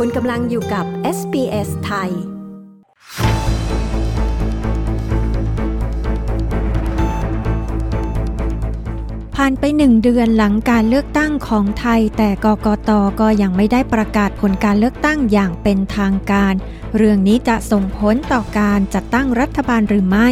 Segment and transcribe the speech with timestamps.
[0.00, 0.84] คุณกำลังอยู่กับ
[1.18, 2.10] SBS ไทย
[9.36, 16.54] ผ่านไปหนึ่งเดือนหลังการเลือกตั้งของไทย แต่กกตก็ยังไม่ได้ประกาศผลการเลือกตั้งอย่างเป็นทางการ
[16.96, 20.28] เรื่องนี้จะส่งผลต่อการจัดตั้งรัฐบาลหรือไม่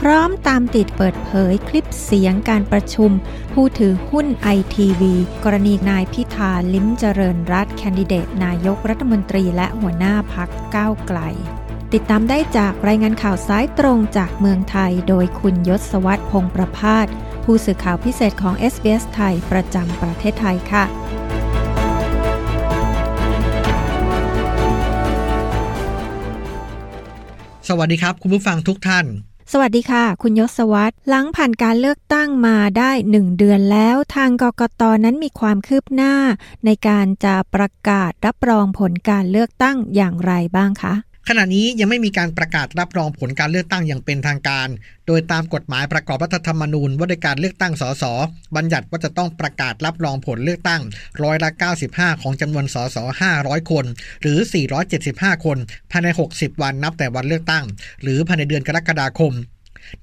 [0.00, 3.10] พร้อมตามติดเปิดเผยคลิปเสียงการประชุม
[3.52, 5.14] ผู้ถือหุ้นไอทีวี
[5.44, 11.20] กรณีนายพิาลิ้มเจริญรัตแคนดิเดตนายกรัฐมนตรีและหัวหน้าพักก้าวไกล
[11.92, 17.06] ติดตามได้จากรายงานข่าวซ้ายตรงจากเมืองไทย โดยคุณยศวัตรพงประพาส
[17.44, 20.84] ผู้สื่อข่าวพิเศษของ SBS ไทยประจำประเทศไทยค่ะ
[27.68, 29.06] สวัสดีครับ คุณผู้ฟังทุกท่าน
[29.52, 36.14] สวัสดีค่ะ คุณยศวัตรหลังผ่านการเลือกตั้งมาได้หนึ่งเดือนแล้ว ทางกกตนั้นมีความคืบหน้า
[36.64, 40.94] ในการจะประกาศรับรองผลการเลือกตั้งอย่างไรบ้างคะ
[41.28, 44.68] ขณะนี้ยังไม่มีการประกาศรับรองผลการเลือกตั้งอย่างเป็นทางการ
[45.06, 48.04] โดยตามกฎหมายประกอบรัฐธรรมนูญว่าด้วยการเลือกตั้งสส
[48.56, 50.82] บัญญัติว่าจะต้องประกาศรับรองผลเลือกตั้ง
[51.22, 51.50] ร้อยละ
[51.86, 52.96] 95 ของจำนวนสส
[53.34, 53.84] 500 คน
[54.22, 54.38] หรือ
[54.92, 55.58] 475 คน
[55.90, 57.64] ภายใน 60 วันนับแต่วันเลือกตั้ง
[58.02, 59.32] หรือภายในเดือนกรกฎาคม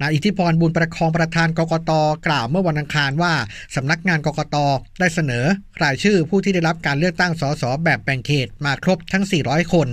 [0.02, 1.92] นายอิทธิพรบุญประคองประธานกกต
[2.28, 3.34] กล่าวเมื่อวันอังคารว่า
[3.76, 4.56] สำนักงานกกต
[5.00, 5.46] ได้เสนอ
[5.84, 9.88] รายชื่อผู้ที่ได้รับการเลือกตั้งสสแบบแบ่งเขตมาครบทั้ง 400 คน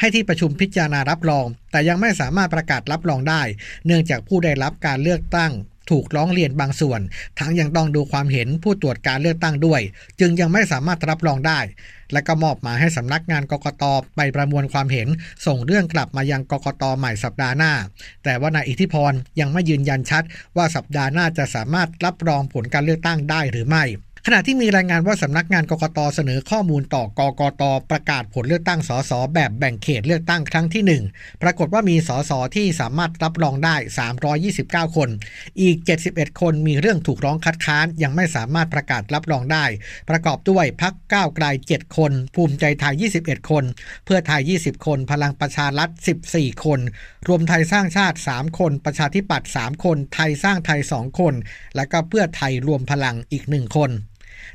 [0.00, 3.42] ให้ที่ประชุมพิจารณารับรอง แต่ยังไม่สามารถประกาศรับรองได้
[3.86, 5.52] เนื่องจากผู้ได้รับการเลือกตั้ง
[5.90, 7.00] ถูกร้องเรียนบางส่วน
[7.38, 9.80] ทั้งยังต้องดูความเห็นผู้ตรวจการเลือกตั้งด้วย
[10.20, 11.60] จึงยังไม่สามารถรับรองได้
[12.12, 13.84] และก็มอบหมายให้สำนักงานกกต
[14.16, 15.08] ไปประมวลความเห็น
[15.46, 17.72] ส่งเรื่องกลับมายังกกตใหม่สัปดาห์หน้า
[18.24, 20.22] แต่ว่านายอิทธิพรยังไม่ยืนยันชัด
[20.56, 23.84] ว่าสัปดาห์หน้าจะสามารถรับรองผลการเลือกตั้งได้หรือไม่
[24.26, 33.76] ขณะที่มีรายงานว่าสำนักงานกกตเสนอข้อมูลต่อกกตประกาศผลเลือกตั้งสสแบบแบ่งเขตเลือกตั้งครั้งที่ 1 ปรากฏว่ามีสสที่สามารถรับรองได้
[34.90, 35.08] 329 คน
[35.60, 35.76] อีก
[36.08, 39.64] 71 คนมีเรื่องถูกร้องคัดค้านยังไม่สามารถประกาศรับรองได้
[40.10, 43.64] ประกอบด้วยพักก้าวไกล 7 คน ภูมิใจไทย 21 คน
[44.04, 45.88] เพื่อไทย 20 คน พลังประชารัฐ
[46.26, 46.80] 14 คน
[47.28, 51.34] รวมไทยสร้างชาติ 3 คน ประชาธิปัตย์ 3 คน ไทยสร้างไทย 2 คน
[51.76, 53.92] และก็เพื่อไทยรวมพลังอีก 1 คน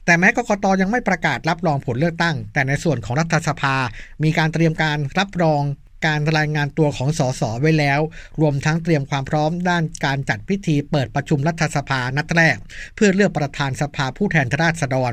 [0.05, 3.75] แต่แม้กกตยังไม่ประกาศรับรองผลเลือกตั้ง แต่ในส่วนของรัฐสภา
[4.23, 5.63] มีการเตรียมการรับรอง
[6.05, 7.99] การรายงานตัวของสสไว้แล้ว
[8.41, 12.57] รวมทั้งเตรียมความพร้อมด้านการจัดพิธีเปิดประชุมรัฐสภานัดแรก
[12.95, 15.11] เพื่อเลือกประธานสภาผู้แทนราษฎร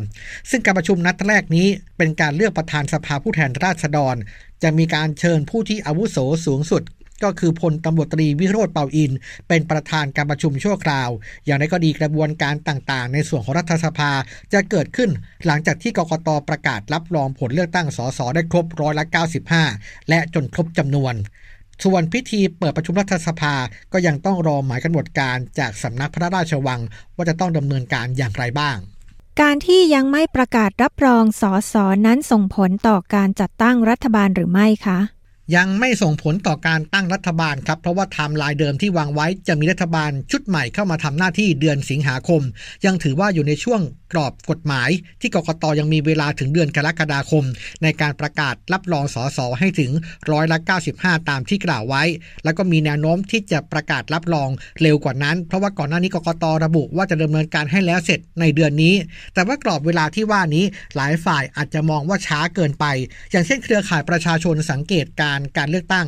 [0.50, 1.68] ซึ่งการประชุมนัดแรกนี้
[1.98, 4.16] เป็นการเลือกประธานสภาผู้แทนราษฎร
[4.62, 6.16] จะมีการเชิญผู้ที่อาวุโส
[6.46, 6.82] สูงสุด
[7.24, 9.12] ก็คือพลตำรวจตรีวิโรธเปาอิน
[9.48, 11.10] เป็นประธานการประชุมชั่วคราว
[11.44, 14.10] อย่างไรก็ดีกระบวนการต่างๆ ในส่วนของรัฐสภา
[14.52, 15.10] จะเกิดขึ้น
[15.46, 19.04] หลังจากที่กกตประกาศรับรองผลเลือกตั้งสสได้ครบร้อยละ
[19.56, 21.14] 95 และจนครบจำนวน
[21.84, 23.54] ส่วนพิธีเปิดประชุมรัฐสภา
[23.92, 26.80] ก็ยังต้องรอหมายกำหนดการจากสำนักพระราชวัง
[27.16, 28.76] ว่าจะต้องดำเนินการอย่างไรบ้าง
[29.40, 34.98] การที่ยังไม่ประกาศรับรองสอสอนั้นส่งผลต่อการจัดตั้งรัฐบาลหรือไม่คะ
[35.56, 42.42] ยังไม่ส่งผลต่อการตั้งรัฐบาลครับ เพราะว่าไทม์ไลน์เดิมที่วางไว้จะมีรัฐบาลชุดใหม่เข้ามาทำหน้าที่เดือนสิงหาคม
[42.84, 43.80] ยังถือว่าอยู่ในช่วง
[44.12, 44.90] กรอบกฎหมาย
[45.20, 47.44] ที่กกตยังมีเวลาถึงเดือนกรกฎาคม
[47.82, 49.90] ในการประกาศรับรองสสให้ถึง
[50.30, 50.58] ร้อยละ
[50.94, 52.02] 95 ตามที่กล่าวไว้
[52.44, 54.48] แล้วก็มีแนวโน้มที่จะประกาศรับรอง
[54.82, 58.94] เร็วกว่านั้น เพราะว่าก่อนหน้านี้กกตระบุว่าจะดำเนินการให้แล้วเสร็จในเดือนนี้
[59.34, 60.64] แต่ว่ากรอบเวลาที่ว่านี้
[60.96, 62.84] หลายฝ่ายอาจจะมองว่าช้าเกินไป
[63.30, 66.06] อย่างเช่นเครือข่ายประชาชนสังเกตการการเลือกตั้ง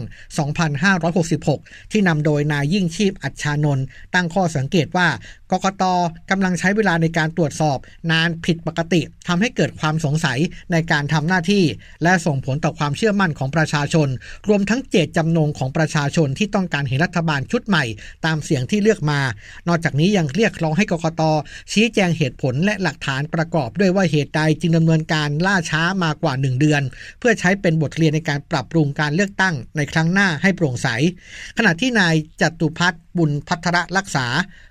[1.34, 3.84] 2566 ที่นำโดยนายยิ่งชีพอัชชานนท์
[4.14, 5.08] ตั้งข้อสังเกตว่า
[5.52, 5.84] กกต
[6.30, 7.78] กำลังใช้เวลาในการตรวจสอบ
[8.10, 10.38] นานผิดปกติทำให้เกิดความสงสัย
[10.72, 11.64] ในการทำหน้าที่
[12.02, 14.08] และส่งผลต่อความเชื่อมั่นของประชาชน
[14.48, 17.84] รวมทั้งเจตจำนงของประชาชนที่ต้องการเห็นรัฐบาลชุดใหม่
[18.26, 19.20] ตามเสียงที่เลือกมา
[19.68, 21.22] นอกจากนี้ยังเรียกร้องให้กกต
[21.72, 26.82] ชี้แจงเหตุผลและหลักฐานประกอบด้วยว่าเหตุใดจึงดำเนินการล่าช้ามากว่า 1 เดือน
[27.18, 30.88] เพื่อใช้เป็นบทเรียนในการปรับปรุงการเลือกตั้งในครั้งหน้าให้โปร่งใส
[31.58, 34.26] ขณะที่นายจตุพัฒน์ บุญพัทรรักษา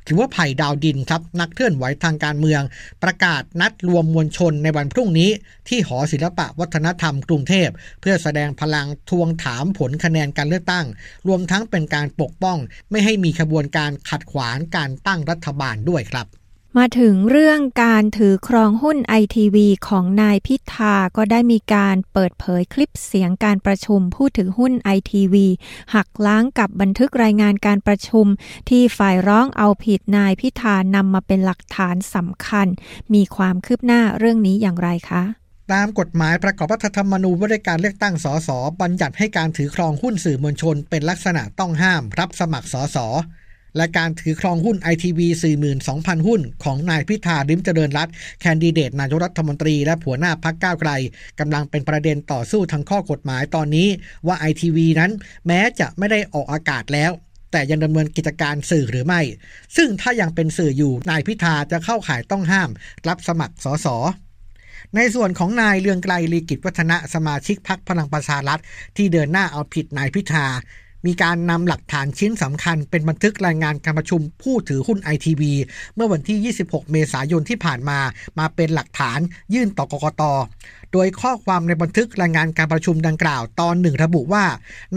[0.06, 2.62] หรือว่าไผ่ดาวดินครับ นักเคลื่อนไหวทางการเมือง
[3.04, 5.30] ประกาศนัดรวมมวลชนในวันพรุ่งนี้
[5.70, 7.70] ที่หอศิลปะวัฒนธรรมกรุงเทพ
[8.02, 10.86] เพื่อแสดงพลังทวงถามผลคะแนนการเลือกตั้ง
[11.28, 12.58] รวมทั้งเป็นการปกป้อง
[12.92, 16.28] ไม่ให้มีขบวนการขัดขวางการตั้งรัฐบาลด้วยครับ
[16.80, 25.48] มาถึงเรื่องการถือครองหุ้นไอทีวีของนายพิธาก็ได้มีการเปิดเผยคลิปเสียงการประชุมผู้ถือหุ้นไอทีวี
[25.96, 28.26] หักล้างกับบันทึกรายงานการประชุม
[28.70, 32.68] ที่ฝ่ายร้องเอาผิดนายพิธานำมาเป็นหลักฐานสำคัญ
[33.14, 35.24] มีความคืบหน้าเรื่องนี้อย่างไรคะ
[35.74, 38.50] ตามกฎหมายประกอบรัฐธรรมนูญว่าด้วยการเลือกตั้งสส
[38.82, 42.98] บัญญัติให้การถือครองหุ้นสื่อมวลชน เป็นลักษณะต้องห้ามรับสมัครสส
[43.78, 45.28] และการถือครองหุ้นไอทีวี
[45.78, 48.10] 42,000 หุ้น ของนายพิธาริมเจริญรัต
[48.42, 50.92] แคนดิเดตนายกรัฐมนตรีและผัวหน้าพักก้าวไกล
[51.40, 53.88] กำลังเป็นประเด็นต่อสู้ทางข้อกฎหมายตอนนี้
[54.28, 55.12] ว่าไอทีวีนั้น
[55.48, 57.12] แม้จะไม่ได้ออกอากาศแล้ว
[57.52, 59.22] แต่ยังดำเนินกิจการสื่อหรือไม่
[59.76, 62.70] ซึ่งถ้ายังเป็นสื่ออยู่ นายพิธาจะเข้าข่ายต้องห้าม
[63.08, 63.88] รับสมัครสส
[64.96, 68.62] ในส่วนของนายเลืองไกลลีกิจวัฒนะสมาชิกพักพลังประชารัฐ
[68.98, 70.48] ที่เดินหน้าเอาผิดนายพิธา
[71.06, 75.54] มีการนำหลักฐานชิ้นสำคัญเป็นบันทึกรายงานการประชุมผู้ถือหุ้นไอทีวี
[75.96, 78.00] เมื่อวันที่ 26 เมษายนที่ผ่านมา
[78.40, 79.20] มาเป็นหลักฐาน
[79.54, 80.22] ยื่นต่อกกต
[80.94, 84.46] โดยข้อความในบันทึกรายงานการประชุมดังกล่าวตอนหนึ่งระบุว่า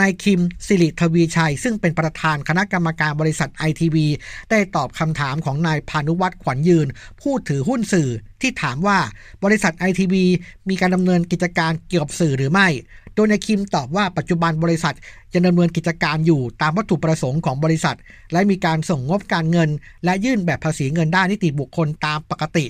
[0.00, 4.06] นายคิมสิริทวีชัย ซึ่งเป็นประธานคณะกรรมการบริษัทไอทีวี
[4.50, 6.86] ได้ตอบคำถามของนายพานุวัตรขวัญยืน
[7.20, 8.08] ผู้ถือหุ้นสื่อ
[8.40, 8.98] ที่ถามว่า
[9.44, 10.24] บริษัทไอทีวี
[10.68, 12.68] มีการดำเนินกิจการเกี่ยวกับสื่อหรือไม่
[13.16, 14.94] โดยนายคิมตอบว่าปัจจุบันบริษัท
[15.32, 17.96] จะดำเนินกิจการอยู่ตามวัตถุประสงค์ของบริษัท
[18.32, 19.68] และมีการส่งงบการเงิน
[20.04, 22.64] และยื่นแบบภาษีเงินได้นิติบุคคลตามปกติ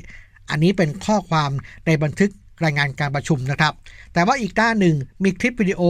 [0.51, 1.51] อันนี้เป็นข้อความ
[1.87, 2.31] ในบันทึก
[2.65, 3.73] รายงานการประชุมนะครับ
[4.13, 5.83] แต่ว่าอีกด้านหนึ่งมีคลิปวิดีโอ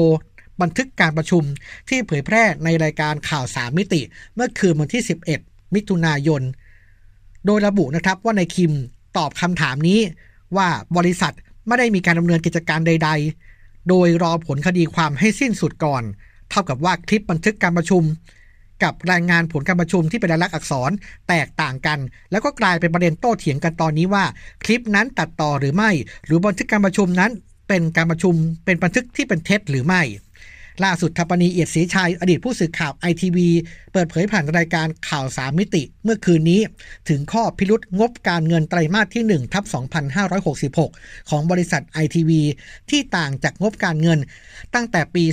[0.62, 1.42] บันทึกการประชุม
[1.88, 4.00] ที่เผยแพร่ในรายการข่าวสามมิติ
[4.34, 5.02] เมื่อคืนวันที่
[5.38, 6.42] 11 มิถุนายน
[7.46, 8.72] โดยระบุนะครับว่านายคิม
[9.16, 10.00] ตอบคำถามนี้
[10.56, 11.34] ว่าบริษัท
[11.66, 13.45] ไม่ได้มีการดำเนินกิจการใดๆ
[13.88, 16.02] โดยรอผลคดีความให้สิ้นสุดก่อน
[16.50, 18.02] เท่ากับว่าคลิปบันทึกการประชุม
[18.82, 20.90] กับรายงานผลการประชุมที่เป็นลายลักษณ์อักษร
[21.28, 21.98] แตกต่างกัน
[22.30, 24.24] แล้วก็กลายเป็นประเด็นโต้เถียงกันตอนนี้ว่า
[24.64, 25.90] คลิปนั้นตัดต่อหรือไม่
[26.24, 27.30] หรือบันทึกการประชุมนั้น
[27.68, 28.34] เป็นการประชุม
[28.64, 30.02] เป็นบันทึกที่เป็นเท็จหรือไม่
[30.84, 33.48] ล่าสุดทัปนีเอียดศรีชัย อดีตผู้สื่อข่าวไอทีวี
[33.92, 36.60] เปิดเผยผ่านรายการข่าวสามมิติ เมื่อคืนนี้
[37.08, 39.64] ถึงข้อพิรุษงบการเงินไตรมาสที่ 1 ทับ
[40.66, 42.42] 2566 ของบริษัทไอทีวี
[42.90, 44.18] ที่ต่างจากงบการเงิน
[44.74, 45.24] ตั้งแต่ปี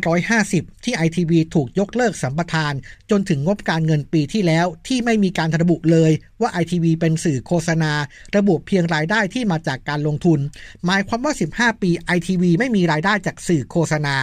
[0.00, 2.72] 2550 ที่ไอทีวีถูกยกเลิกสัมปทาน
[3.10, 7.92] จนถึงงบการเงินปีที่แล้วที่ไม่มีการระบุเลยว่าไอทีวีเป็นสื่อโฆษณา
[8.36, 10.40] ระบุเพียงรายได้ที่มาจากการลงทุน
[10.86, 14.16] หมายความว่า 15 ปีไอทีวีไม่มีรายได้จากสื่อโฆษณา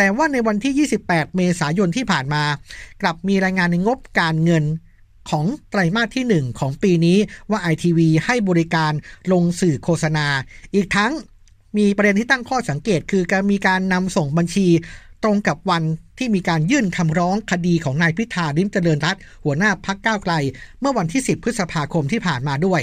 [0.00, 2.44] แต่ว่าในวันที่ 28 เมษายนที่ผ่านมา
[3.02, 4.64] กลับมีรายงานในงบการเงิน
[5.30, 7.18] ของไตรมาสที่ 1 ของปีนี้
[7.50, 8.92] ว่า ITV ให้บริการ
[9.32, 10.26] ลงสื่อโฆษณา
[10.74, 11.12] อีกทั้ง
[11.76, 14.66] มีประเด็นที่ตั้งข้อสังเกต คือการมีการนำส่งบัญชี
[15.22, 15.82] ตรงกับวัน
[16.18, 20.34] ที่มีการยื่นคำร้องคดีของนายพิธาลิ้มเจริญรัตน์ หัวหน้าพรรคก้าวไกล
[20.80, 22.82] เมื่อวันที่ 10 พฤษภาคมที่ผ่านมาด้วย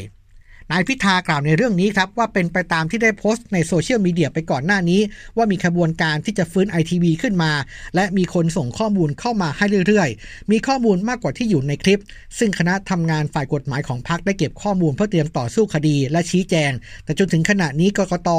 [0.71, 5.01] นายพิธากล่าวในเรื่องนี้ครับว่าเป็นไปตามที่ได้โพสต์ในโซเชียลมีเดียไปก่อนหน้านี้
[5.37, 7.51] ว่ามีขบวนการที่จะฟื้นไอทีวีขึ้นมา
[7.95, 12.01] และมีคนส่งข้อมูลเข้ามาให้เรื่อยๆ มีข้อมูลมากกว่าที่อยู่ในคลิป
[12.37, 16.71] ซึ่งคณะทำงานฝ่ายกฎหมายของพรรคได้เก็บข้อมูลเพื่อเตรียมต่อสู้คดีและชี้แจง
[17.03, 18.29] แต่จนถึงขณะนี้กกต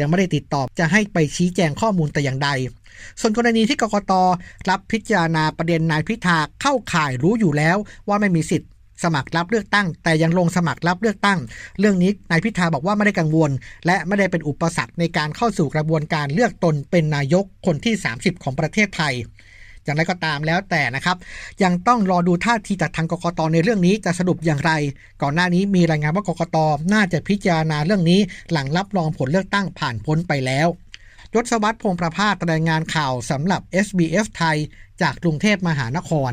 [0.00, 2.50] ยังไม่ได้ติดต่อจะให้ไปชี้แจงข้อมูลแต่อย่างใด
[3.20, 4.12] ส่วนกรณีที่กกต
[4.70, 7.76] รับพิจารณาประเด็นนายพิธาเข้าข่ายรู้อยู่แล้ว
[8.08, 8.66] ว่าไม่มีสิทธิ
[9.02, 11.38] สมัครรับเลือกตั้ง แต่ยังลงสมัครรับเลือกตั้ง
[11.78, 13.50] เรื่องนี้นายพิธาบอกว่าไม่ได้กังวล
[13.86, 19.14] และไม่ได้เป็นอุปสรรคในการเข้าสู่กระบวนการเลือกตนเป็นนายกคนที่ 30 ของประเทศไทย
[19.84, 21.16] อย่างไรก็ตามแล้วแต่นะครับ
[21.62, 24.72] ยังต้องรอดูท่าทีจากทางกกตในเรื่องนี้จะสรุปอย่างไร
[25.22, 26.56] ก่อนหน้านี้มีรายงานว่ากกต
[26.92, 28.20] น่าจะพิจารณาเรื่องนี้
[28.52, 30.68] หลังรับรองผลเลือกตั้งผ่านพ้นไปแล้ว
[31.34, 34.56] ยศวัตรพงประภาสรายงานข่าวสำหรับ SBS ไทย
[35.02, 36.32] จากกรุงเทพมหานคร